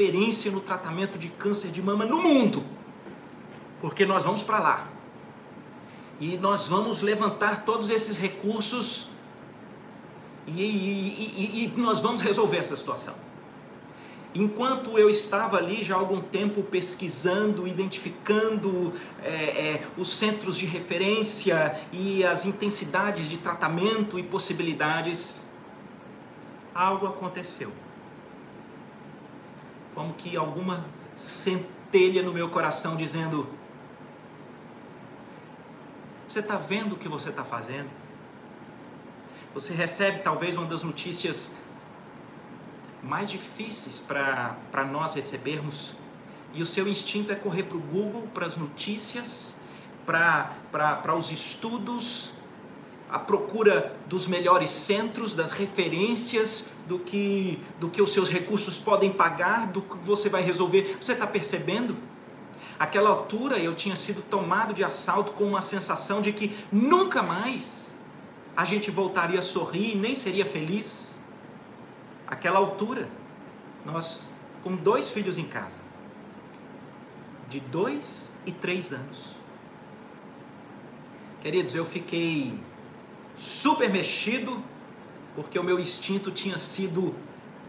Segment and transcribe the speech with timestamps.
[0.00, 2.64] referência no tratamento de câncer de mama no mundo.
[3.82, 4.88] Porque nós vamos para lá.
[6.18, 9.08] E nós vamos levantar todos esses recursos
[10.46, 13.14] e, e, e, e nós vamos resolver essa situação.
[14.34, 20.66] Enquanto eu estava ali já há algum tempo pesquisando, identificando é, é, os centros de
[20.66, 25.42] referência e as intensidades de tratamento e possibilidades,
[26.74, 27.72] algo aconteceu.
[30.00, 33.46] Como que alguma centelha no meu coração dizendo:
[36.26, 37.90] Você está vendo o que você está fazendo?
[39.52, 41.54] Você recebe talvez uma das notícias
[43.02, 45.92] mais difíceis para nós recebermos,
[46.54, 49.54] e o seu instinto é correr para o Google, para as notícias,
[50.06, 52.32] para os estudos,
[53.10, 59.12] a procura dos melhores centros, das referências, do que, do que os seus recursos podem
[59.12, 60.96] pagar, do que você vai resolver.
[61.00, 61.96] Você está percebendo?
[62.78, 67.94] Aquela altura eu tinha sido tomado de assalto com uma sensação de que nunca mais
[68.56, 71.18] a gente voltaria a sorrir, nem seria feliz
[72.26, 73.08] aquela altura,
[73.84, 74.30] nós
[74.62, 75.78] com dois filhos em casa,
[77.48, 79.34] de dois e três anos.
[81.40, 82.60] Queridos, eu fiquei
[83.40, 84.62] super mexido,
[85.34, 87.14] porque o meu instinto tinha sido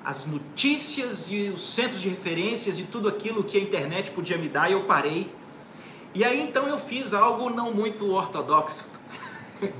[0.03, 4.49] as notícias e os centros de referências e tudo aquilo que a internet podia me
[4.49, 5.31] dar, e eu parei.
[6.13, 8.89] E aí então eu fiz algo não muito ortodoxo.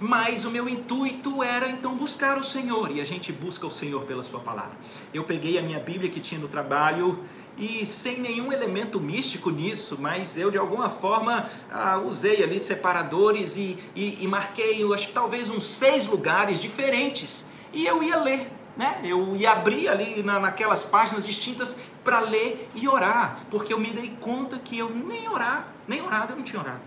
[0.00, 4.02] Mas o meu intuito era então buscar o Senhor e a gente busca o Senhor
[4.02, 4.76] pela Sua palavra.
[5.14, 7.24] Eu peguei a minha Bíblia que tinha no trabalho
[7.56, 13.56] e sem nenhum elemento místico nisso, mas eu de alguma forma ah, usei ali separadores
[13.56, 18.52] e, e, e marquei, acho que talvez uns seis lugares diferentes e eu ia ler.
[18.76, 19.00] Né?
[19.02, 23.90] Eu ia abrir ali na, naquelas páginas distintas para ler e orar, porque eu me
[23.90, 26.80] dei conta que eu nem orar, nem orado eu não tinha orado.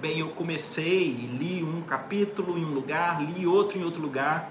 [0.00, 4.50] Bem, eu comecei li um capítulo em um lugar, li outro em outro lugar,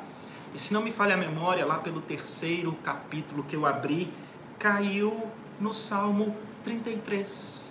[0.54, 4.12] e se não me falha a memória, lá pelo terceiro capítulo que eu abri,
[4.60, 5.28] caiu
[5.60, 7.68] no Salmo 33.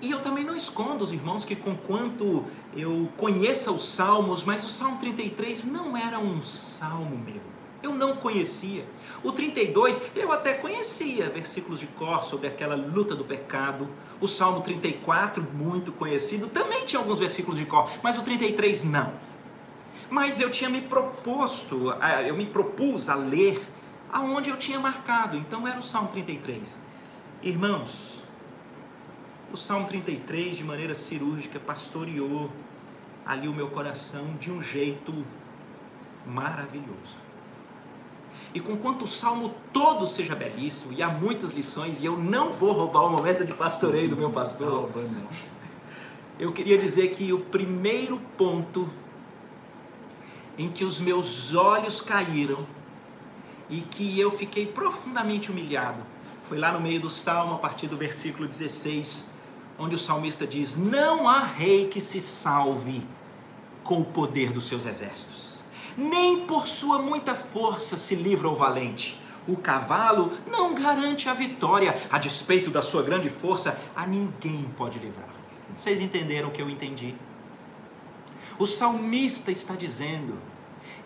[0.00, 2.44] E eu também não escondo os irmãos que, com quanto
[2.76, 8.16] eu conheça os salmos, mas o Salmo 33 não era um salmo meu eu não
[8.16, 8.84] conhecia.
[9.22, 13.88] O 32 eu até conhecia, versículos de cor sobre aquela luta do pecado.
[14.20, 19.12] O Salmo 34, muito conhecido, também tinha alguns versículos de cor, mas o 33 não.
[20.08, 21.92] Mas eu tinha me proposto,
[22.26, 23.60] eu me propus a ler
[24.12, 26.80] aonde eu tinha marcado, então era o Salmo 33.
[27.42, 28.16] Irmãos,
[29.52, 32.50] o Salmo 33, de maneira cirúrgica, pastoreou
[33.24, 35.24] ali o meu coração de um jeito
[36.26, 37.26] maravilhoso.
[38.54, 42.50] E com quanto o salmo todo seja belíssimo, e há muitas lições, e eu não
[42.52, 44.90] vou roubar o momento de pastoreio do meu pastor.
[46.38, 48.90] Eu queria dizer que o primeiro ponto
[50.58, 52.66] em que os meus olhos caíram
[53.68, 56.02] e que eu fiquei profundamente humilhado
[56.44, 59.28] foi lá no meio do salmo, a partir do versículo 16,
[59.78, 63.04] onde o salmista diz: Não há rei que se salve
[63.82, 65.46] com o poder dos seus exércitos
[65.96, 69.20] nem por sua muita força se livra o valente.
[69.48, 74.98] O cavalo não garante a vitória, a despeito da sua grande força, a ninguém pode
[74.98, 75.28] livrar.
[75.80, 77.14] Vocês entenderam o que eu entendi?
[78.58, 80.38] O salmista está dizendo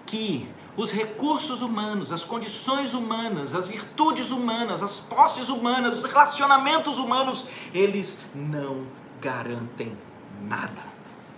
[0.06, 6.98] que os recursos humanos, as condições humanas, as virtudes humanas, as posses humanas, os relacionamentos
[6.98, 8.86] humanos, eles não
[9.20, 9.96] garantem
[10.42, 10.82] nada.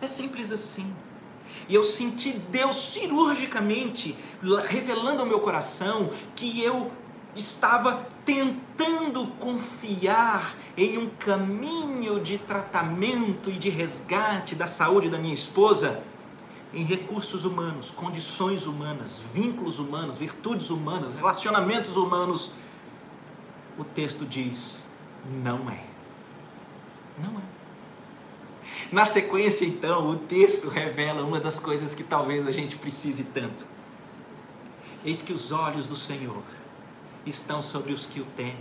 [0.00, 0.94] É simples assim.
[1.68, 4.16] E eu senti Deus cirurgicamente
[4.64, 6.90] revelando ao meu coração que eu
[7.34, 15.34] estava tentando confiar em um caminho de tratamento e de resgate da saúde da minha
[15.34, 16.02] esposa
[16.72, 22.52] em recursos humanos, condições humanas, vínculos humanos, virtudes humanas, relacionamentos humanos.
[23.78, 24.82] O texto diz:
[25.42, 25.84] não é.
[27.18, 27.42] Não é.
[28.90, 33.66] Na sequência, então, o texto revela uma das coisas que talvez a gente precise tanto.
[35.04, 36.42] Eis que os olhos do Senhor
[37.26, 38.56] estão sobre os que o temem,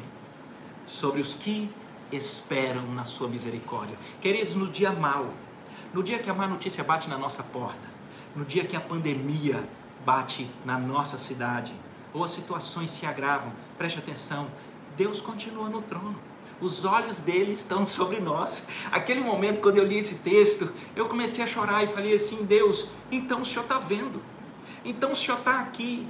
[0.88, 1.70] sobre os que
[2.12, 3.96] esperam na sua misericórdia.
[4.20, 5.30] Queridos, no dia mau,
[5.94, 7.92] no dia que a má notícia bate na nossa porta,
[8.36, 9.68] no dia que a pandemia
[10.06, 11.74] bate na nossa cidade,
[12.14, 14.48] ou as situações se agravam, preste atenção,
[14.98, 16.32] Deus continua no trono
[16.62, 18.68] os olhos dele estão sobre nós.
[18.92, 22.86] Aquele momento, quando eu li esse texto, eu comecei a chorar e falei assim: Deus,
[23.12, 24.22] então o Senhor está vendo,
[24.86, 26.08] então o Senhor está aqui.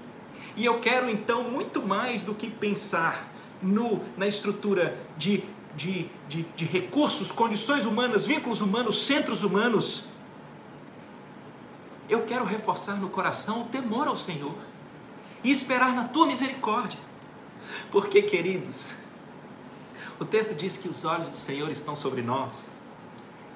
[0.56, 3.32] E eu quero então muito mais do que pensar
[3.62, 5.44] no, na estrutura de,
[5.76, 10.11] de, de, de recursos, condições humanas, vínculos humanos, centros humanos.
[12.12, 14.54] Eu quero reforçar no coração o temor ao Senhor
[15.42, 17.00] e esperar na tua misericórdia.
[17.90, 18.94] Porque, queridos,
[20.20, 22.70] o texto diz que os olhos do Senhor estão sobre nós,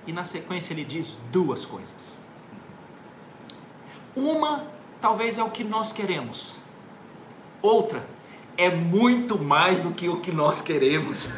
[0.08, 2.18] e na sequência ele diz duas coisas.
[4.16, 4.66] Uma,
[5.02, 6.62] talvez é o que nós queremos,
[7.62, 8.08] outra,
[8.56, 11.30] é muito mais do que o que nós queremos.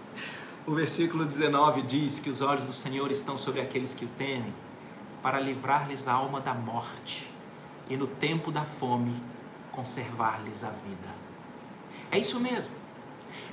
[0.66, 4.52] o versículo 19 diz que os olhos do Senhor estão sobre aqueles que o temem,
[5.22, 7.30] para livrar-lhes a alma da morte
[7.88, 9.14] e no tempo da fome
[9.70, 11.14] conservar-lhes a vida.
[12.10, 12.74] É isso mesmo.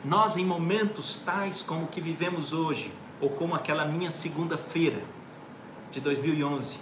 [0.03, 5.01] Nós, em momentos tais como o que vivemos hoje, ou como aquela minha segunda-feira
[5.91, 6.79] de 2011,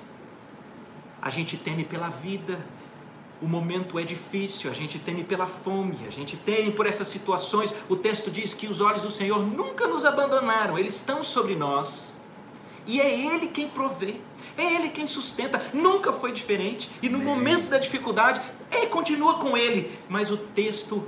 [1.22, 2.60] a gente teme pela vida,
[3.42, 7.74] o momento é difícil, a gente teme pela fome, a gente teme por essas situações.
[7.88, 12.22] O texto diz que os olhos do Senhor nunca nos abandonaram, eles estão sobre nós.
[12.86, 14.22] E é Ele quem provê,
[14.58, 16.90] é Ele quem sustenta, nunca foi diferente.
[17.02, 19.98] E no momento da dificuldade, é, continua com Ele.
[20.10, 21.08] Mas o texto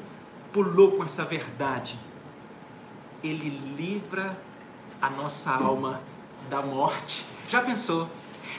[0.54, 2.00] pulou com essa verdade.
[3.24, 4.40] Ele livra
[5.02, 6.02] a nossa alma
[6.50, 7.26] da morte.
[7.50, 8.10] Já pensou?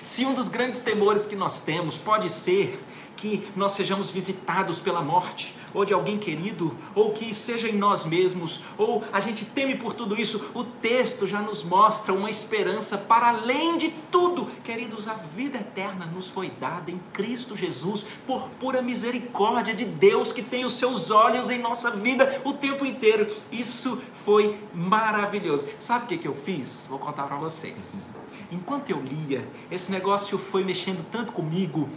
[0.03, 2.83] Se um dos grandes temores que nós temos pode ser
[3.21, 8.05] que nós sejamos visitados pela morte, ou de alguém querido, ou que seja em nós
[8.05, 12.99] mesmos, ou a gente teme por tudo isso, o texto já nos mostra uma esperança
[12.99, 14.47] para além de tudo.
[14.65, 20.33] Queridos, a vida eterna nos foi dada em Cristo Jesus por pura misericórdia de Deus
[20.33, 23.31] que tem os seus olhos em nossa vida o tempo inteiro.
[23.53, 25.69] Isso foi maravilhoso.
[25.79, 26.87] Sabe o que, eu fiz?
[26.89, 28.07] Vou contar para vocês.
[28.51, 31.89] Enquanto eu lia, esse negócio foi mexendo tanto comigo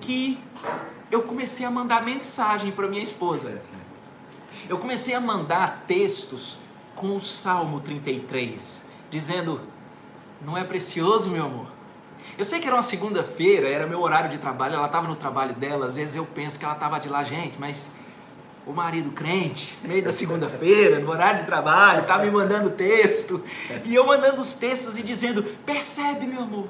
[0.00, 0.38] que
[1.10, 3.62] eu comecei a mandar mensagem para minha esposa.
[4.68, 6.58] Eu comecei a mandar textos
[6.94, 9.60] com o Salmo 33, dizendo:
[10.40, 11.66] Não é precioso, meu amor?
[12.36, 15.54] Eu sei que era uma segunda-feira, era meu horário de trabalho, ela estava no trabalho
[15.54, 17.92] dela, às vezes eu penso que ela estava de lá, gente, mas
[18.66, 23.42] o marido crente, no meio da segunda-feira, no horário de trabalho, tá me mandando texto,
[23.84, 26.68] e eu mandando os textos e dizendo: percebe, meu amor,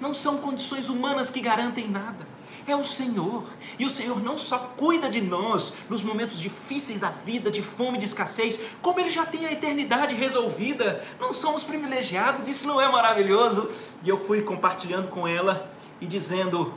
[0.00, 2.34] não são condições humanas que garantem nada.
[2.66, 3.44] É o Senhor.
[3.78, 7.98] E o Senhor não só cuida de nós nos momentos difíceis da vida, de fome,
[7.98, 11.04] de escassez, como Ele já tem a eternidade resolvida.
[11.20, 13.70] Não somos privilegiados, isso não é maravilhoso?
[14.02, 15.70] E eu fui compartilhando com ela
[16.00, 16.72] e dizendo: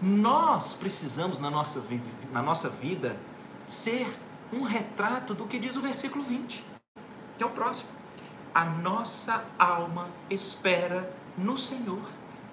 [0.00, 1.82] nós precisamos na nossa,
[2.32, 3.14] na nossa vida
[3.66, 4.06] ser
[4.52, 6.64] um retrato do que diz o versículo 20,
[7.36, 7.90] que é o próximo.
[8.54, 12.02] A nossa alma espera no Senhor.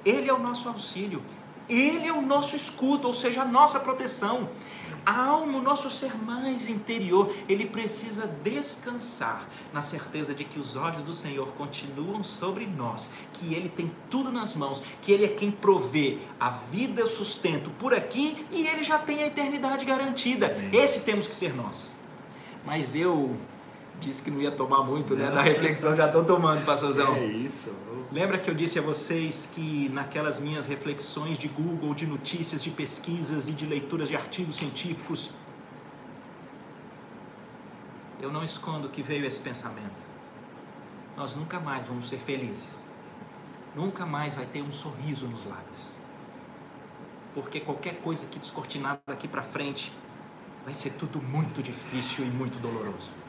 [0.04, 1.24] Ele é o nosso auxílio,
[1.70, 4.50] ele é o nosso escudo, ou seja, a nossa proteção.
[5.06, 10.76] A alma, o nosso ser mais interior, ele precisa descansar na certeza de que os
[10.76, 15.28] olhos do Senhor continuam sobre nós, que Ele tem tudo nas mãos, que Ele é
[15.28, 20.56] quem provê a vida, o sustento por aqui e Ele já tem a eternidade garantida.
[20.72, 21.98] Esse temos que ser nós.
[22.64, 23.36] Mas eu
[24.00, 25.30] disse que não ia tomar muito, né?
[25.30, 27.14] Da reflexão já estou tomando, pastorzão.
[27.16, 27.72] É isso.
[28.12, 32.70] Lembra que eu disse a vocês que naquelas minhas reflexões de Google, de notícias, de
[32.70, 35.32] pesquisas e de leituras de artigos científicos,
[38.20, 40.12] eu não escondo que veio esse pensamento.
[41.16, 42.86] Nós nunca mais vamos ser felizes.
[43.76, 45.92] Nunca mais vai ter um sorriso nos lábios.
[47.34, 49.94] Porque qualquer coisa que descortinar daqui para frente
[50.66, 53.21] vai ser tudo muito difícil e muito doloroso.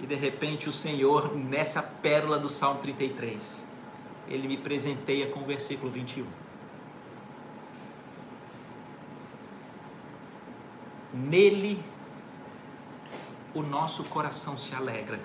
[0.00, 3.64] E de repente o Senhor, nessa pérola do Salmo 33,
[4.28, 6.26] ele me presenteia com o versículo 21.
[11.12, 11.82] Nele
[13.52, 15.18] o nosso coração se alegra,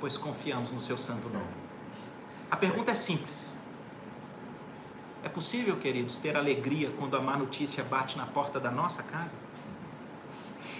[0.00, 1.62] pois confiamos no seu santo nome.
[2.50, 3.56] A pergunta é simples.
[5.22, 9.36] É possível, queridos, ter alegria quando a má notícia bate na porta da nossa casa?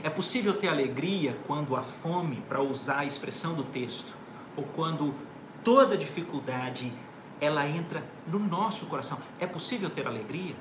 [0.03, 4.17] É possível ter alegria quando a fome, para usar a expressão do texto,
[4.57, 5.15] ou quando
[5.63, 6.93] toda dificuldade
[7.41, 9.19] ela entra no nosso coração.
[9.39, 10.57] É possível ter alegria?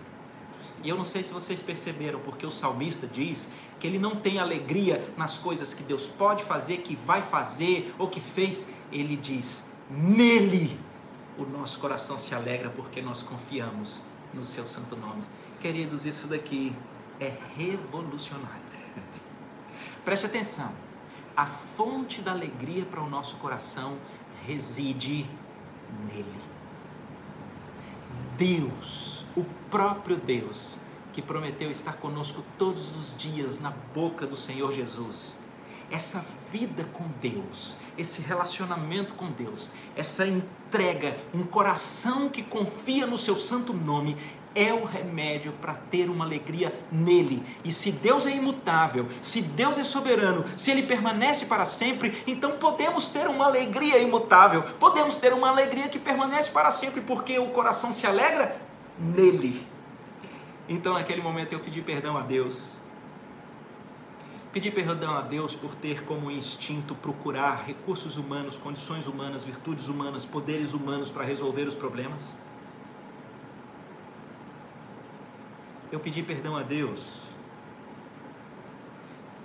[0.84, 4.40] E eu não sei se vocês perceberam, porque o salmista diz que ele não tem
[4.40, 8.74] alegria nas coisas que Deus pode fazer, que vai fazer ou que fez.
[8.92, 10.80] Ele diz: nele
[11.38, 15.24] o nosso coração se alegra porque nós confiamos no seu santo nome.
[15.60, 16.74] Queridos, isso daqui
[17.20, 18.61] é revolucionário.
[20.04, 20.72] Preste atenção.
[21.36, 23.98] A fonte da alegria para o nosso coração
[24.46, 25.26] reside
[26.08, 26.42] nele.
[28.38, 30.80] Deus, o próprio Deus,
[31.14, 35.38] que prometeu estar conosco todos os dias na boca do Senhor Jesus,
[35.92, 43.18] essa vida com Deus, esse relacionamento com Deus, essa entrega, um coração que confia no
[43.18, 44.18] seu santo nome,
[44.54, 47.44] é o remédio para ter uma alegria nele.
[47.64, 52.58] E se Deus é imutável, se Deus é soberano, se ele permanece para sempre, então
[52.58, 57.50] podemos ter uma alegria imutável, podemos ter uma alegria que permanece para sempre, porque o
[57.50, 58.58] coração se alegra
[59.00, 59.66] nele.
[60.68, 62.80] Então, naquele momento, eu pedi perdão a Deus.
[64.54, 70.26] Pedi perdão a Deus por ter como instinto procurar recursos humanos, condições humanas, virtudes humanas,
[70.26, 72.38] poderes humanos para resolver os problemas.
[75.92, 77.30] Eu pedi perdão a Deus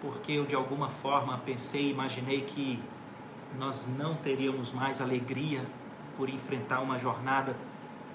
[0.00, 2.80] porque eu de alguma forma pensei, imaginei que
[3.58, 5.66] nós não teríamos mais alegria
[6.16, 7.56] por enfrentar uma jornada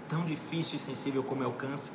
[0.08, 1.94] tão difícil e sensível como é o câncer.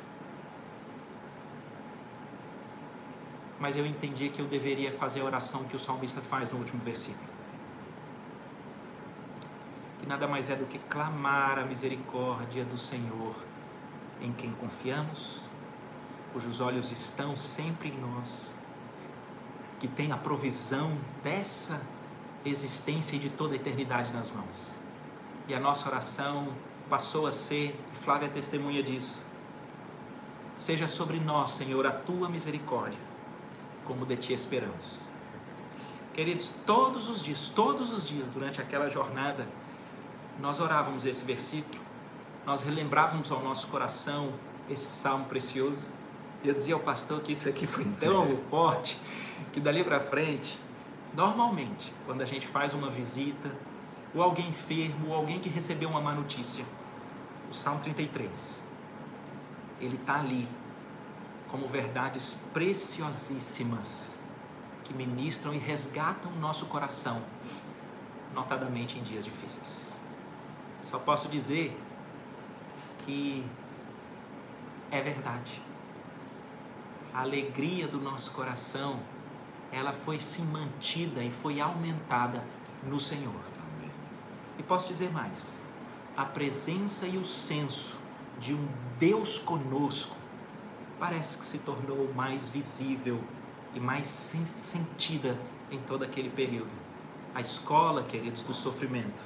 [3.59, 6.79] Mas eu entendi que eu deveria fazer a oração que o salmista faz no último
[6.83, 7.27] versículo.
[9.99, 13.35] Que nada mais é do que clamar a misericórdia do Senhor,
[14.21, 15.46] em quem confiamos
[16.33, 18.29] cujos olhos estão sempre em nós,
[19.79, 21.81] que tem a provisão dessa
[22.45, 24.75] existência e de toda a eternidade nas mãos.
[25.47, 26.49] E a nossa oração
[26.89, 29.25] passou a ser, Flávia é testemunha disso.
[30.57, 32.99] Seja sobre nós, Senhor, a tua misericórdia,
[33.85, 34.99] como de ti esperamos.
[36.13, 39.47] Queridos, todos os dias, todos os dias, durante aquela jornada,
[40.39, 41.79] nós orávamos esse versículo,
[42.45, 44.33] nós relembrávamos ao nosso coração
[44.69, 45.85] esse salmo precioso
[46.47, 48.99] eu dizia ao pastor que isso aqui foi tão forte
[49.51, 50.57] que dali para frente,
[51.13, 53.51] normalmente, quando a gente faz uma visita,
[54.13, 56.65] ou alguém enfermo, ou alguém que recebeu uma má notícia,
[57.49, 58.61] o Salmo 33,
[59.79, 60.47] ele está ali
[61.49, 64.17] como verdades preciosíssimas
[64.83, 67.21] que ministram e resgatam o nosso coração,
[68.33, 69.99] notadamente em dias difíceis.
[70.83, 71.77] Só posso dizer
[72.99, 73.45] que
[74.89, 75.66] é verdade
[77.17, 78.99] a alegria do nosso coração,
[79.71, 82.45] ela foi se mantida e foi aumentada
[82.83, 83.41] no Senhor.
[84.55, 85.59] E posso dizer mais:
[86.15, 87.97] a presença e o senso
[88.39, 88.67] de um
[88.99, 90.15] Deus conosco
[90.99, 93.19] parece que se tornou mais visível
[93.73, 95.39] e mais sentida
[95.71, 96.71] em todo aquele período.
[97.33, 99.23] A escola, queridos, do sofrimento,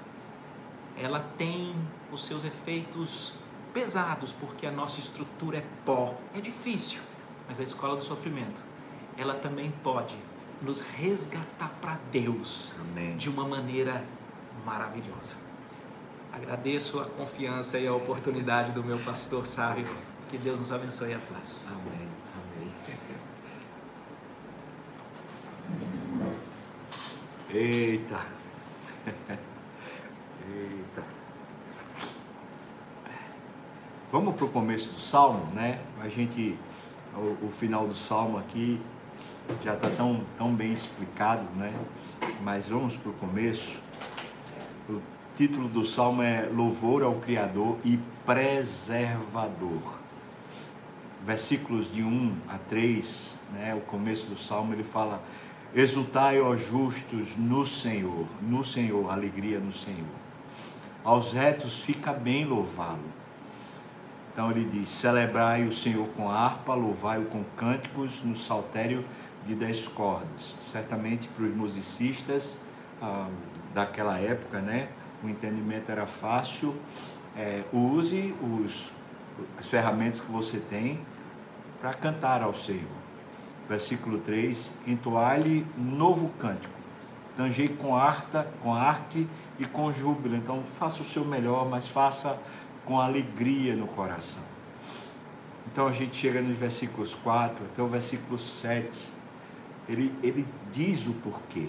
[0.98, 1.75] ela tem
[2.10, 3.33] os seus efeitos
[3.74, 7.10] pesados porque a nossa estrutura é pó, é difícil
[7.51, 8.62] mas a escola do sofrimento,
[9.17, 10.15] ela também pode
[10.62, 13.17] nos resgatar para Deus Amém.
[13.17, 14.05] de uma maneira
[14.65, 15.36] maravilhosa.
[16.31, 19.86] Agradeço a confiança e a oportunidade do meu pastor sábio.
[20.29, 21.67] Que Deus nos abençoe a todos.
[21.67, 22.08] Amém.
[22.38, 22.72] Amém.
[27.50, 28.25] Eita.
[30.50, 31.03] Eita.
[34.10, 35.81] Vamos para o começo do salmo, né?
[36.00, 36.58] A gente
[37.15, 38.79] o, o final do salmo aqui
[39.63, 41.73] já está tão, tão bem explicado, né?
[42.41, 43.77] Mas vamos para o começo.
[44.89, 45.01] O
[45.35, 49.99] título do salmo é Louvor ao Criador e Preservador.
[51.25, 53.75] Versículos de 1 a 3, né?
[53.75, 55.21] O começo do salmo ele fala:
[55.75, 60.21] Exultai, ó justos, no Senhor, no Senhor, alegria no Senhor.
[61.03, 63.20] Aos retos fica bem louvá-lo
[64.31, 69.05] então ele diz: celebrai o Senhor com harpa, louvai-o com cânticos no saltério
[69.45, 70.57] de dez cordas.
[70.61, 72.57] Certamente para os musicistas
[73.01, 73.27] ah,
[73.73, 74.89] daquela época, né,
[75.23, 76.75] o entendimento era fácil.
[77.35, 78.91] É, use os,
[79.57, 81.00] as ferramentas que você tem
[81.79, 83.01] para cantar ao Senhor.
[83.67, 86.73] Versículo 3: entoai-lhe novo cântico,
[87.35, 87.91] tangei com,
[88.61, 89.27] com arte
[89.59, 90.35] e com júbilo.
[90.35, 92.38] Então faça o seu melhor, mas faça
[92.85, 94.43] com alegria no coração.
[95.71, 98.89] Então a gente chega nos versículos 4 até o versículo 7.
[99.88, 101.67] Ele, ele diz o porquê.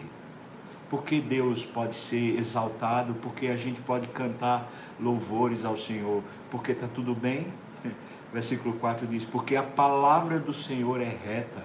[0.90, 6.86] Porque Deus pode ser exaltado, porque a gente pode cantar louvores ao Senhor, porque está
[6.86, 7.46] tudo bem.
[8.32, 11.62] Versículo 4 diz: Porque a palavra do Senhor é reta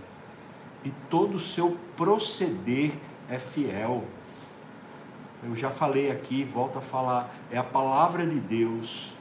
[0.86, 2.94] e todo o seu proceder
[3.30, 4.06] é fiel.
[5.44, 9.14] Eu já falei aqui, volto a falar, é a palavra de Deus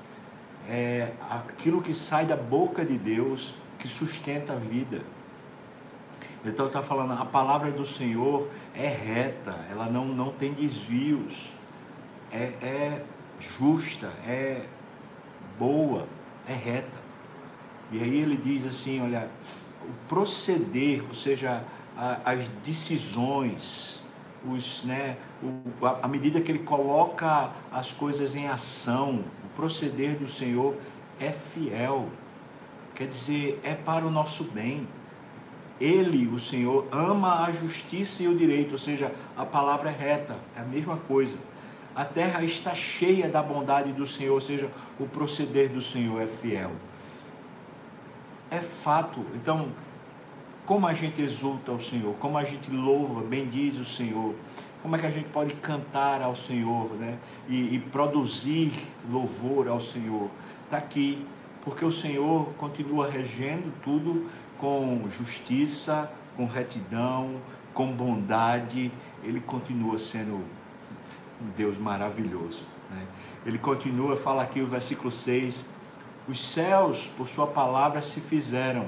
[0.68, 5.02] é aquilo que sai da boca de Deus que sustenta a vida.
[6.44, 11.52] Então está falando, a palavra do Senhor é reta, ela não, não tem desvios,
[12.30, 13.02] é, é
[13.40, 14.64] justa, é
[15.58, 16.06] boa,
[16.49, 16.99] é reta.
[17.90, 19.28] E aí ele diz assim, olha,
[19.82, 21.64] o proceder, ou seja,
[21.96, 24.00] a, as decisões,
[24.44, 29.25] os, né, o, a, a medida que ele coloca as coisas em ação,
[29.56, 30.76] proceder do Senhor
[31.18, 32.08] é fiel.
[32.94, 34.86] Quer dizer, é para o nosso bem.
[35.80, 40.36] Ele, o Senhor, ama a justiça e o direito, ou seja, a palavra é reta,
[40.56, 41.36] é a mesma coisa.
[41.94, 46.26] A terra está cheia da bondade do Senhor, ou seja, o proceder do Senhor é
[46.26, 46.72] fiel.
[48.50, 49.25] É fato.
[49.34, 49.68] Então,
[50.64, 54.34] como a gente exulta ao Senhor, como a gente louva, bendiz o Senhor,
[54.87, 57.19] como é que a gente pode cantar ao Senhor, né?
[57.49, 60.31] E, e produzir louvor ao Senhor.
[60.64, 61.26] Está aqui,
[61.62, 67.40] porque o Senhor continua regendo tudo com justiça, com retidão,
[67.75, 68.93] com bondade.
[69.25, 72.62] Ele continua sendo um Deus maravilhoso.
[72.88, 73.05] Né?
[73.45, 75.64] Ele continua, fala aqui o versículo 6:
[76.28, 78.87] Os céus, por Sua palavra, se fizeram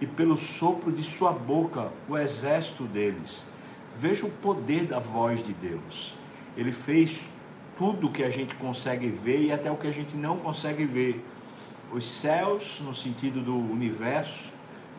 [0.00, 3.48] e pelo sopro de sua boca o exército deles.
[4.00, 6.14] Veja o poder da voz de Deus.
[6.56, 7.28] Ele fez
[7.76, 10.86] tudo o que a gente consegue ver e até o que a gente não consegue
[10.86, 11.22] ver.
[11.92, 14.50] Os céus, no sentido do universo,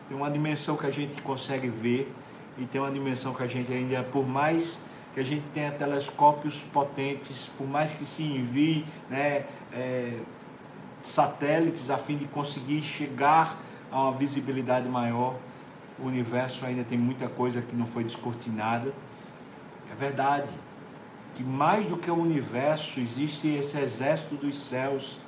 [0.08, 2.14] tem uma dimensão que a gente consegue ver
[2.56, 4.78] e tem uma dimensão que a gente ainda, por mais
[5.14, 10.20] que a gente tenha telescópios potentes, por mais que se envie né, é,
[11.02, 15.34] satélites a fim de conseguir chegar a uma visibilidade maior.
[15.98, 18.92] O universo ainda tem muita coisa que não foi descortinada.
[19.90, 20.52] É verdade
[21.34, 25.18] que mais do que o universo existe esse exército dos céus,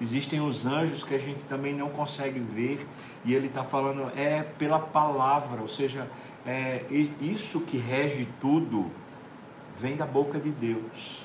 [0.00, 2.86] existem os anjos que a gente também não consegue ver,
[3.24, 6.08] e ele está falando é pela palavra, ou seja,
[6.46, 6.84] é,
[7.20, 8.90] isso que rege tudo
[9.76, 11.24] vem da boca de Deus.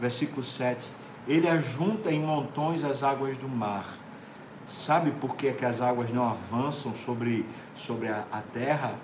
[0.00, 0.86] Versículo 7.
[1.26, 4.05] Ele ajunta em montões as águas do mar
[4.66, 7.46] Sabe por que, é que as águas não avançam sobre,
[7.76, 8.94] sobre a, a terra?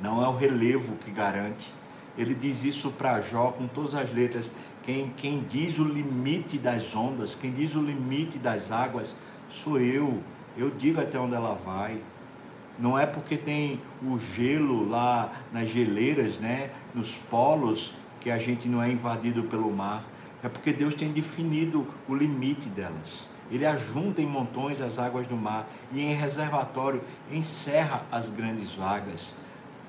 [0.00, 1.70] Não é o relevo que garante.
[2.16, 4.50] Ele diz isso para Jó com todas as letras.
[4.82, 9.14] Quem, quem diz o limite das ondas, quem diz o limite das águas,
[9.48, 10.22] sou eu.
[10.56, 12.00] Eu digo até onde ela vai.
[12.78, 18.68] Não é porque tem o gelo lá nas geleiras, né, nos polos, que a gente
[18.68, 20.02] não é invadido pelo mar.
[20.42, 23.29] É porque Deus tem definido o limite delas.
[23.50, 29.34] Ele ajunta em montões as águas do mar e em reservatório encerra as grandes vagas,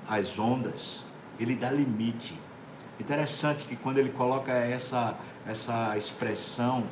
[0.08, 1.04] as ondas.
[1.38, 2.34] Ele dá limite.
[2.98, 6.84] Interessante que quando ele coloca essa, essa expressão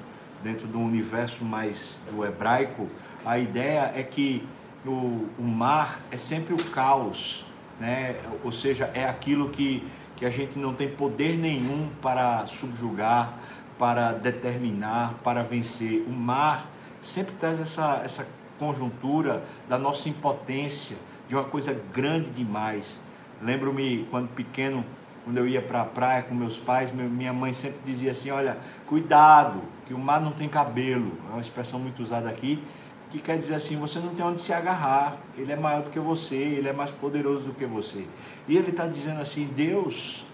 [0.43, 2.89] dentro do universo mais do hebraico,
[3.25, 4.47] a ideia é que
[4.87, 7.45] o, o mar é sempre o caos,
[7.79, 8.17] né?
[8.43, 13.39] ou seja, é aquilo que, que a gente não tem poder nenhum para subjugar,
[13.81, 16.05] para determinar, para vencer.
[16.07, 23.01] O mar sempre traz essa, essa conjuntura da nossa impotência, de uma coisa grande demais.
[23.41, 24.85] Lembro-me quando pequeno,
[25.25, 28.59] quando eu ia para a praia com meus pais, minha mãe sempre dizia assim: Olha,
[28.87, 31.13] cuidado, que o mar não tem cabelo.
[31.31, 32.63] É uma expressão muito usada aqui,
[33.11, 35.99] que quer dizer assim: você não tem onde se agarrar, ele é maior do que
[35.99, 38.07] você, ele é mais poderoso do que você.
[38.47, 40.27] E ele está dizendo assim: Deus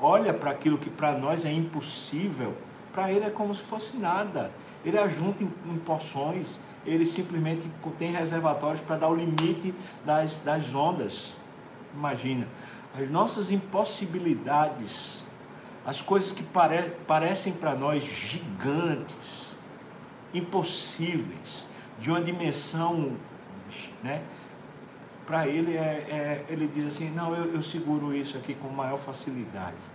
[0.00, 2.54] olha para aquilo que para nós é impossível
[2.92, 4.50] para ele é como se fosse nada.
[4.84, 9.74] Ele ajunta em, em porções, ele simplesmente tem reservatórios para dar o limite
[10.04, 11.32] das, das ondas.
[11.94, 12.46] Imagina,
[12.98, 15.24] as nossas impossibilidades,
[15.84, 19.52] as coisas que pare, parecem para nós gigantes,
[20.34, 21.64] impossíveis,
[21.98, 23.16] de uma dimensão,
[24.02, 24.22] né?
[25.26, 28.98] Para ele, é, é, ele diz assim: não, eu, eu seguro isso aqui com maior
[28.98, 29.91] facilidade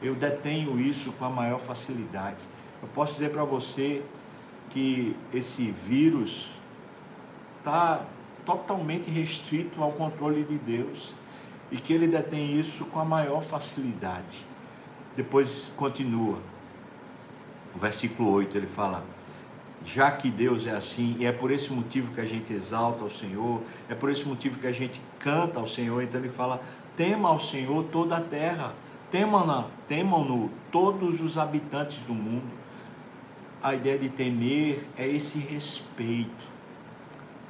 [0.00, 2.38] eu detenho isso com a maior facilidade.
[2.80, 4.02] Eu posso dizer para você
[4.70, 6.50] que esse vírus
[7.58, 8.02] está
[8.44, 11.14] totalmente restrito ao controle de Deus
[11.70, 14.46] e que ele detém isso com a maior facilidade.
[15.16, 16.38] Depois continua.
[17.74, 19.04] O versículo 8 ele fala:
[19.84, 23.10] já que Deus é assim, e é por esse motivo que a gente exalta ao
[23.10, 26.62] Senhor, é por esse motivo que a gente canta ao Senhor, então ele fala:
[26.96, 28.72] tema ao Senhor toda a terra
[29.10, 32.50] Temam-no temam todos os habitantes do mundo.
[33.62, 36.46] A ideia de temer é esse respeito.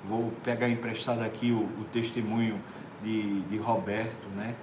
[0.05, 2.61] Vou pegar emprestado aqui o, o testemunho
[3.03, 4.55] de, de Roberto, né?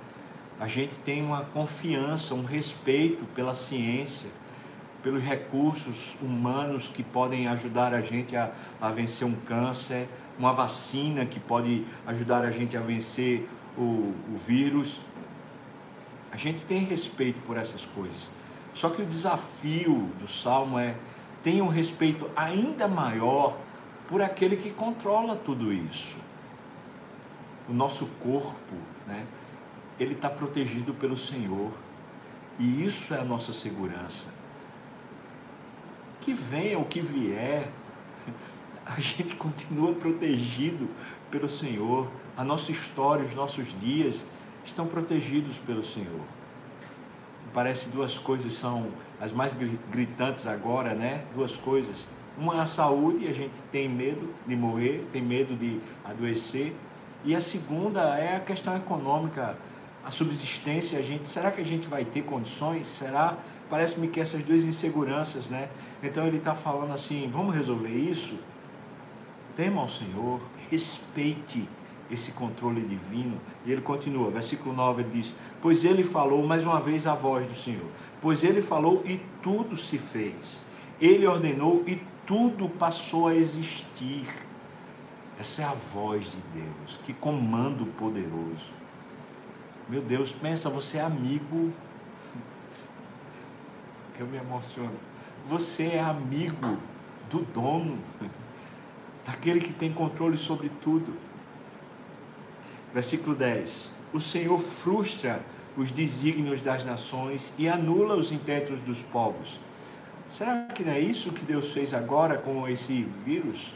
[0.59, 4.29] A gente tem uma confiança, um respeito pela ciência,
[5.03, 10.07] pelos recursos humanos que podem ajudar a gente a, a vencer um câncer,
[10.39, 14.99] uma vacina que pode ajudar a gente a vencer o, o vírus.
[16.35, 18.29] A gente tem respeito por essas coisas.
[18.73, 20.97] Só que o desafio do salmo é
[21.41, 23.57] tenha um respeito ainda maior
[24.09, 26.17] por aquele que controla tudo isso.
[27.69, 28.75] O nosso corpo,
[29.07, 29.25] né?
[29.97, 31.71] ele está protegido pelo Senhor.
[32.59, 34.27] E isso é a nossa segurança.
[36.19, 37.71] Que venha o que vier,
[38.85, 40.89] a gente continua protegido
[41.31, 42.11] pelo Senhor.
[42.35, 44.25] A nossa história, os nossos dias
[44.65, 46.21] estão protegidos pelo Senhor.
[47.53, 48.87] Parece duas coisas são
[49.19, 49.55] as mais
[49.89, 51.23] gritantes agora, né?
[51.33, 52.07] Duas coisas.
[52.37, 56.75] Uma é a saúde, a gente tem medo de morrer, tem medo de adoecer.
[57.23, 59.57] E a segunda é a questão econômica,
[60.03, 60.99] a subsistência.
[60.99, 62.87] A gente, será que a gente vai ter condições?
[62.87, 63.37] Será?
[63.69, 65.69] Parece-me que essas duas inseguranças, né?
[66.03, 68.37] Então ele está falando assim: vamos resolver isso?
[69.55, 71.67] Tema ao Senhor, respeite
[72.09, 73.39] esse controle divino.
[73.65, 77.47] E ele continua, versículo 9 ele diz: Pois ele falou, mais uma vez a voz
[77.47, 77.89] do Senhor,
[78.21, 80.63] pois ele falou e tudo se fez.
[80.99, 84.25] Ele ordenou e tudo passou a existir.
[85.37, 88.71] Essa é a voz de Deus, que comando poderoso.
[89.89, 91.73] Meu Deus, pensa, você é amigo.
[94.17, 94.95] Eu me emociono.
[95.45, 96.77] Você é amigo
[97.29, 97.99] do dono,
[99.25, 101.13] daquele que tem controle sobre tudo.
[102.95, 105.41] Versículo 10: O Senhor frustra
[105.75, 109.59] os desígnios das nações e anula os intentos dos povos.
[110.31, 113.73] Será que não é isso que Deus fez agora com esse vírus?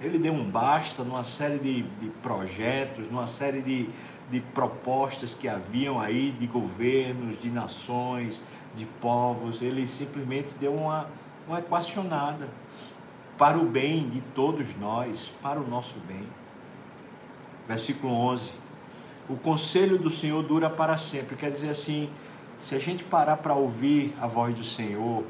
[0.00, 3.90] Ele deu um basta numa série de, de projetos, numa série de,
[4.30, 8.42] de propostas que haviam aí de governos, de nações,
[8.74, 9.60] de povos.
[9.60, 11.06] Ele simplesmente deu uma,
[11.46, 12.48] uma equacionada
[13.36, 16.26] para o bem de todos nós, para o nosso bem
[17.66, 18.52] versículo 11.
[19.28, 21.36] O conselho do Senhor dura para sempre.
[21.36, 22.10] Quer dizer assim,
[22.60, 25.24] se a gente parar para ouvir a voz do Senhor,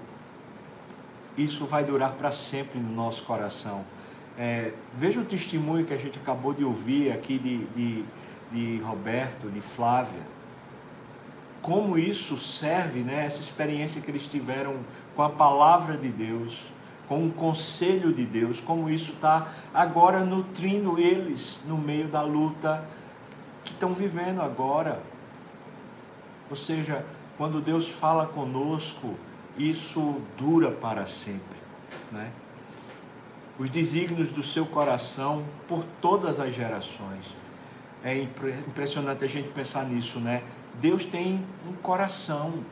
[1.36, 3.84] isso vai durar para sempre no nosso coração.
[4.38, 8.04] É, veja o testemunho que a gente acabou de ouvir aqui de, de,
[8.50, 10.22] de Roberto, de Flávia.
[11.60, 14.76] Como isso serve, né, essa experiência que eles tiveram
[15.14, 16.62] com a palavra de Deus
[17.12, 22.88] com o conselho de Deus, como isso está agora nutrindo eles no meio da luta
[23.62, 25.02] que estão vivendo agora.
[26.48, 27.04] Ou seja,
[27.36, 29.14] quando Deus fala conosco,
[29.58, 31.58] isso dura para sempre,
[32.10, 32.32] né?
[33.58, 37.34] Os desígnios do seu coração por todas as gerações.
[38.02, 40.42] É impressionante a gente pensar nisso, né?
[40.80, 42.64] Deus tem um coração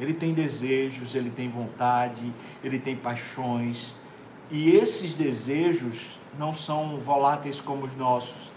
[0.00, 3.94] ele tem desejos, ele tem vontade, ele tem paixões.
[4.50, 8.52] E esses desejos não são voláteis como os nossos.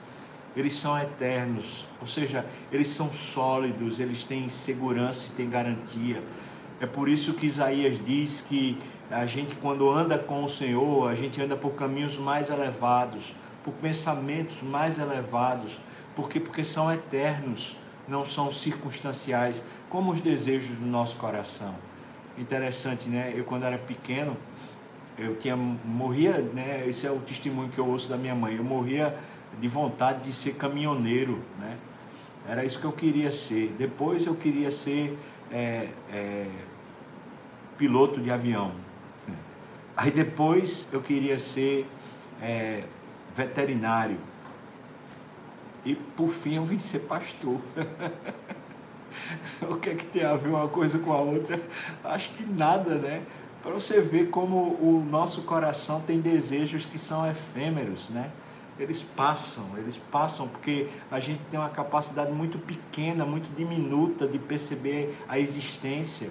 [0.56, 6.24] Eles são eternos, ou seja, eles são sólidos, eles têm segurança e têm garantia.
[6.80, 11.16] É por isso que Isaías diz que a gente, quando anda com o Senhor, a
[11.16, 15.80] gente anda por caminhos mais elevados, por pensamentos mais elevados,
[16.16, 21.76] porque porque são eternos, não são circunstanciais como os desejos do nosso coração.
[22.38, 23.34] Interessante, né?
[23.36, 24.38] Eu quando era pequeno,
[25.18, 26.86] eu tinha morria, né?
[26.88, 28.56] Esse é o testemunho que eu ouço da minha mãe.
[28.56, 29.18] Eu morria
[29.60, 31.78] de vontade de ser caminhoneiro, né?
[32.48, 33.76] Era isso que eu queria ser.
[33.78, 35.18] Depois eu queria ser
[35.52, 36.48] é, é,
[37.78, 38.72] piloto de avião.
[39.96, 41.88] Aí depois eu queria ser
[42.42, 42.84] é,
[43.36, 44.18] veterinário.
[45.88, 47.62] E por fim eu vim ser pastor.
[49.64, 51.62] o que é que tem a ver uma coisa com a outra?
[52.04, 53.24] Acho que nada, né?
[53.64, 58.32] Para você ver como o nosso coração tem desejos que são efêmeros, né?
[58.78, 64.38] Eles passam, eles passam porque a gente tem uma capacidade muito pequena, muito diminuta de
[64.38, 66.30] perceber a existência.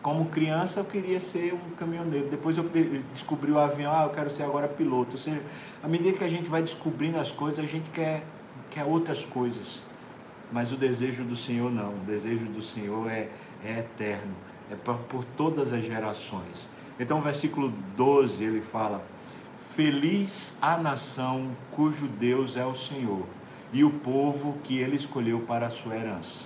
[0.00, 2.64] Como criança eu queria ser um caminhoneiro, depois eu
[3.12, 5.16] descobri o avião, ah, eu quero ser agora piloto.
[5.16, 5.42] Ou seja,
[5.82, 8.24] à medida que a gente vai descobrindo as coisas, a gente quer,
[8.70, 9.80] quer outras coisas.
[10.52, 11.94] Mas o desejo do Senhor não.
[11.94, 13.28] O desejo do Senhor é,
[13.64, 14.34] é eterno,
[14.70, 16.68] é por, por todas as gerações.
[16.98, 19.04] Então, o versículo 12 ele fala:
[19.58, 23.24] Feliz a nação cujo Deus é o Senhor
[23.72, 26.44] e o povo que ele escolheu para a sua herança.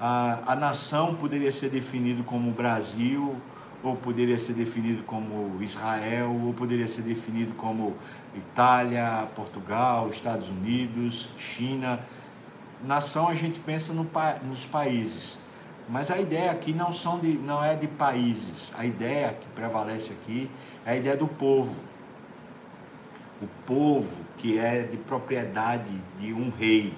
[0.00, 3.36] A, a nação poderia ser definido como Brasil,
[3.82, 7.96] ou poderia ser definido como Israel, ou poderia ser definido como
[8.34, 12.00] Itália, Portugal, Estados Unidos, China
[12.82, 14.08] nação a gente pensa no,
[14.42, 15.38] nos países,
[15.88, 20.12] mas a ideia aqui não, são de, não é de países, a ideia que prevalece
[20.12, 20.50] aqui
[20.84, 21.82] é a ideia do povo.
[23.42, 26.94] O povo que é de propriedade de um rei.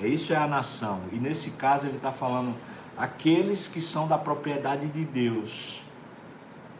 [0.00, 1.00] É isso é a nação.
[1.10, 2.54] E nesse caso ele está falando
[2.96, 5.82] aqueles que são da propriedade de Deus.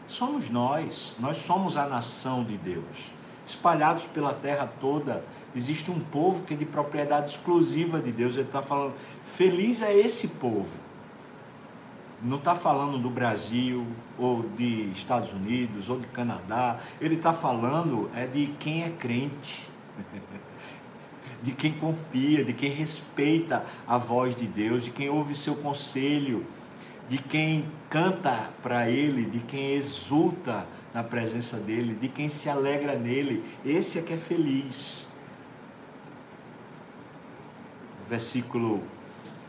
[0.07, 3.14] Somos nós, nós somos a nação de Deus.
[3.45, 5.23] Espalhados pela terra toda.
[5.55, 8.35] Existe um povo que é de propriedade exclusiva de Deus.
[8.35, 10.77] Ele está falando, feliz é esse povo.
[12.21, 13.85] Não está falando do Brasil,
[14.17, 16.79] ou de Estados Unidos, ou de Canadá.
[16.99, 19.69] Ele está falando é de quem é crente.
[21.41, 26.43] de quem confia, de quem respeita a voz de Deus, de quem ouve seu conselho,
[27.07, 32.95] de quem canta para Ele, de quem exulta na presença dEle, de quem se alegra
[32.97, 33.43] nele.
[33.63, 35.07] Esse é que é feliz.
[38.09, 38.81] Versículo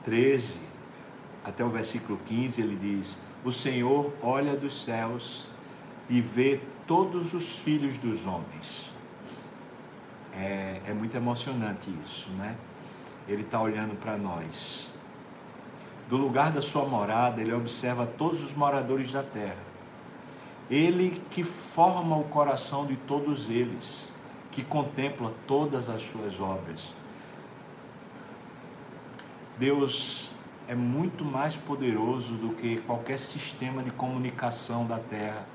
[0.05, 0.67] 13
[1.45, 5.47] até o versículo 15 ele diz: O Senhor olha dos céus
[6.11, 8.97] e vê todos os filhos dos homens
[10.37, 12.57] é, é muito emocionante isso, né?
[13.27, 14.89] Ele está olhando para nós.
[16.09, 19.66] Do lugar da sua morada, ele observa todos os moradores da terra.
[20.71, 24.13] Ele que forma o coração de todos eles,
[24.51, 26.93] que contempla todas as suas obras.
[29.59, 30.31] Deus
[30.67, 35.47] é muito mais poderoso do que qualquer sistema de comunicação da Terra,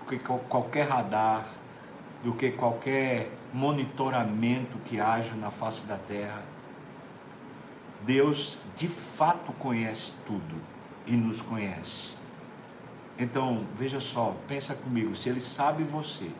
[0.00, 1.46] do que qualquer radar,
[2.22, 6.42] do que qualquer monitoramento que haja na face da terra.
[8.02, 10.56] Deus de fato conhece tudo
[11.06, 12.21] e nos conhece.
[13.18, 16.30] Então, veja só, pensa comigo, se ele sabe você,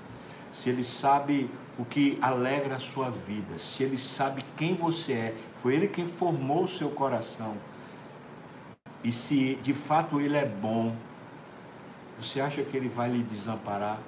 [0.51, 5.35] se ele sabe o que alegra a sua vida, se ele sabe quem você é,
[5.57, 7.57] foi ele quem formou o seu coração.
[9.03, 10.95] E se de fato ele é bom,
[12.21, 13.99] você acha que ele vai lhe desamparar?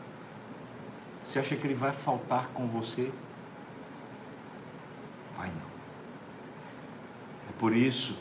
[1.24, 3.10] Você acha que ele vai faltar com você?
[5.36, 5.74] Vai não.
[7.48, 8.16] É por isso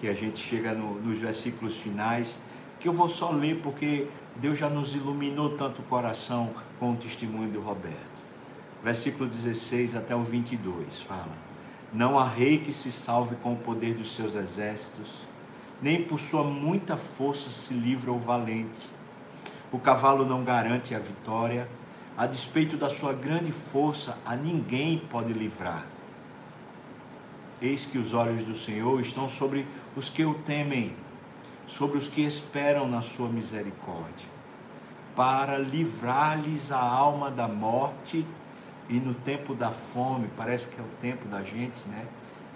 [0.00, 2.40] que a gente chega no, nos versículos finais,
[2.80, 6.96] que eu vou só ler porque Deus já nos iluminou tanto o coração com o
[6.96, 8.20] testemunho do Roberto.
[8.82, 11.32] Versículo 16 até o 22 fala:
[11.92, 15.08] Não há rei que se salve com o poder dos seus exércitos,
[15.80, 18.88] nem por sua muita força se livra o valente.
[19.70, 21.68] O cavalo não garante a vitória
[22.20, 25.86] a despeito da sua grande força, a ninguém pode livrar.
[27.62, 29.66] Eis que os olhos do Senhor estão sobre
[29.96, 30.94] os que o temem,
[31.70, 34.28] sobre os que esperam na sua misericórdia,
[35.14, 38.26] para livrar-lhes a alma da morte
[38.88, 42.06] e no tempo da fome, parece que é o tempo da gente, né?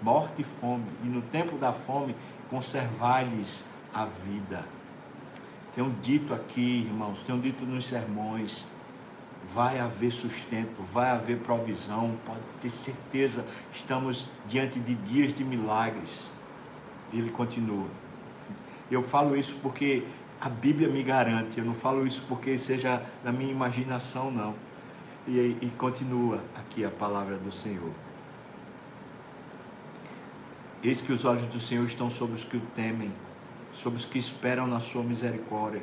[0.01, 2.13] Morte e fome, e no tempo da fome
[2.49, 4.65] conservar-lhes a vida.
[5.73, 8.65] Tenho dito aqui, irmãos, tenho dito nos sermões,
[9.49, 16.29] vai haver sustento, vai haver provisão, pode ter certeza, estamos diante de dias de milagres.
[17.13, 17.87] Ele continua.
[18.89, 20.03] Eu falo isso porque
[20.39, 24.53] a Bíblia me garante, eu não falo isso porque seja na minha imaginação, não.
[25.27, 27.91] E, e continua aqui a palavra do Senhor.
[30.83, 33.11] Eis que os olhos do Senhor estão sobre os que o temem,
[33.73, 35.81] sobre os que esperam na sua misericórdia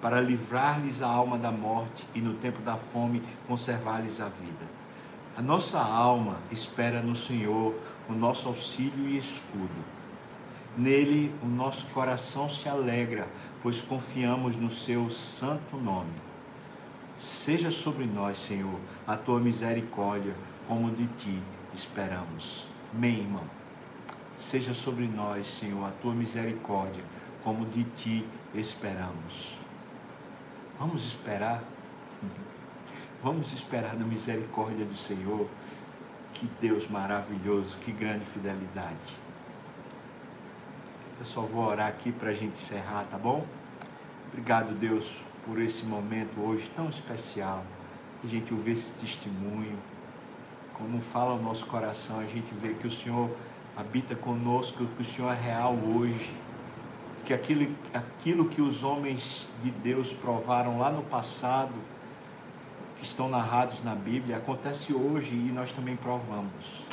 [0.00, 4.80] para livrar-lhes a alma da morte e no tempo da fome conservar-lhes a vida.
[5.36, 7.74] A nossa alma espera no Senhor
[8.08, 9.99] o nosso auxílio e escudo.
[10.76, 13.28] Nele o nosso coração se alegra,
[13.62, 16.12] pois confiamos no seu santo nome.
[17.18, 20.34] Seja sobre nós, Senhor, a tua misericórdia,
[20.66, 21.42] como de ti
[21.74, 22.66] esperamos.
[22.94, 23.44] Amém, irmão.
[24.38, 27.04] Seja sobre nós, Senhor, a tua misericórdia,
[27.44, 29.58] como de ti esperamos.
[30.78, 31.62] Vamos esperar.
[33.22, 35.46] Vamos esperar na misericórdia do Senhor.
[36.32, 39.29] Que Deus maravilhoso, que grande fidelidade.
[41.20, 43.46] Eu só vou orar aqui para a gente encerrar, tá bom?
[44.28, 47.62] Obrigado, Deus, por esse momento hoje tão especial.
[48.24, 49.78] A gente ouvir esse testemunho.
[50.74, 53.30] Como fala o nosso coração, a gente vê que o Senhor
[53.76, 56.34] habita conosco, que o Senhor é real hoje
[57.24, 61.74] que aquilo, aquilo que os homens de Deus provaram lá no passado,
[62.96, 66.84] que estão narrados na Bíblia, acontece hoje e nós também provamos.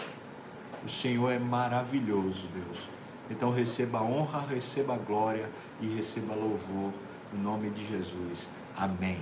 [0.85, 2.96] O Senhor é maravilhoso, Deus.
[3.29, 5.49] Então receba honra, receba glória
[5.81, 6.93] e receba louvor
[7.33, 8.49] no nome de Jesus.
[8.75, 9.19] Amém.